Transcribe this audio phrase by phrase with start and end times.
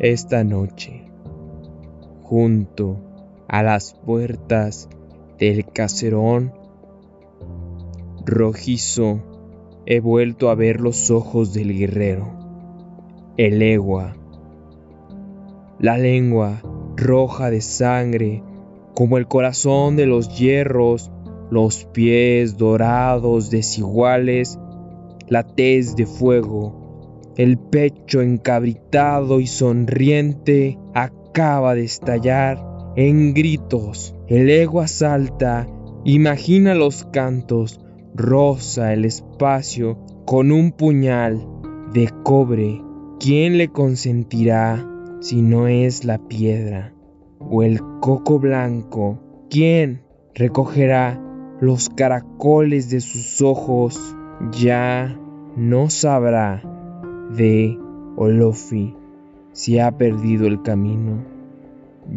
[0.00, 1.02] esta noche,
[2.22, 2.98] junto
[3.48, 4.88] a las puertas
[5.38, 6.52] del caserón
[8.24, 9.20] rojizo,
[9.86, 12.28] he vuelto a ver los ojos del guerrero,
[13.36, 14.14] el egua,
[15.80, 16.62] la lengua
[16.96, 18.42] roja de sangre,
[18.94, 21.10] como el corazón de los hierros,
[21.50, 24.60] los pies dorados desiguales,
[25.28, 26.87] la tez de fuego,
[27.38, 32.60] el pecho encabritado y sonriente acaba de estallar
[32.96, 34.16] en gritos.
[34.26, 35.68] El ego salta,
[36.04, 37.80] imagina los cantos,
[38.12, 41.46] rosa el espacio con un puñal
[41.94, 42.82] de cobre.
[43.20, 44.84] ¿Quién le consentirá
[45.20, 46.92] si no es la piedra
[47.38, 49.20] o el coco blanco?
[49.48, 50.02] ¿Quién
[50.34, 51.22] recogerá
[51.60, 54.16] los caracoles de sus ojos?
[54.50, 55.16] Ya
[55.56, 56.77] no sabrá
[57.36, 57.78] de
[58.16, 58.94] Olofi
[59.52, 61.24] si ha perdido el camino.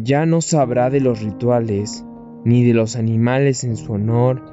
[0.04, 2.06] Ya no sabrá de los rituales,
[2.46, 4.44] ni de los animales en su honor,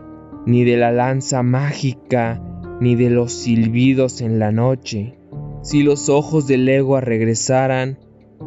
[0.47, 2.43] ni de la lanza mágica,
[2.81, 5.19] ni de los silbidos en la noche.
[5.63, 7.99] Si los ojos del legua regresaran,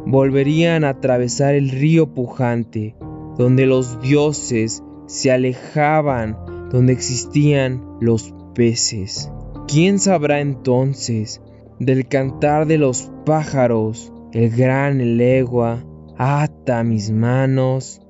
[0.06, 2.96] volverían a atravesar el río pujante,
[3.38, 6.38] donde los dioses se alejaban,
[6.72, 9.32] donde existían los peces.
[9.68, 11.42] ¿Quién sabrá entonces
[11.82, 14.14] del cantar de los pájaros?
[14.34, 15.84] El gran legua
[16.16, 18.02] ata mis manos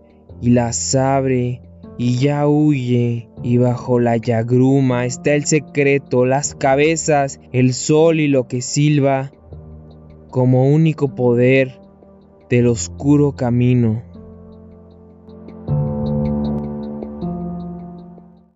[0.41, 1.61] y las abre
[1.97, 8.27] y ya huye, y bajo la yagruma está el secreto, las cabezas, el sol y
[8.27, 9.31] lo que silba,
[10.29, 11.79] como único poder
[12.49, 14.03] del oscuro camino.